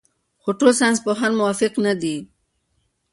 خو 0.41 0.49
ټول 0.59 0.71
ساینسپوهان 0.79 1.31
موافق 1.39 1.73
نه 1.85 1.93
دي. 2.01 2.17